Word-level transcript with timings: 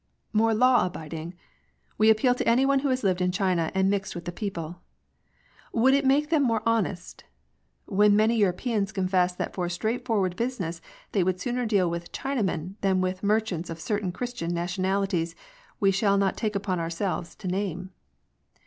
More 0.33 0.55
law 0.55 0.87
abiding?— 0.87 1.35
we 1.99 2.09
appeal 2.09 2.33
to 2.33 2.47
any 2.49 2.65
one 2.65 2.79
who 2.79 2.89
has 2.89 3.03
lived 3.03 3.21
in 3.21 3.31
China, 3.31 3.71
and 3.75 3.87
mixed 3.87 4.15
with 4.15 4.25
the 4.25 4.31
people. 4.31 4.81
Would 5.73 5.93
it 5.93 6.07
make 6.07 6.31
them 6.31 6.41
more 6.41 6.63
honest?— 6.65 7.23
when 7.85 8.15
many 8.15 8.35
Europeans 8.35 8.91
confess 8.91 9.35
that 9.35 9.53
for 9.53 9.69
straightforward 9.69 10.35
business 10.35 10.81
they 11.11 11.23
would 11.23 11.39
sooner 11.39 11.67
deal 11.67 11.87
with 11.87 12.11
Chinamen 12.11 12.77
than 12.81 12.99
with 12.99 13.21
merchants 13.21 13.69
of 13.69 13.79
certain 13.79 14.11
Christian 14.11 14.51
nationalities 14.55 15.35
we 15.79 15.91
shall 15.91 16.17
not 16.17 16.35
take 16.35 16.55
upon 16.55 16.79
ourselves 16.79 17.35
to 17.35 17.47
name. 17.47 17.91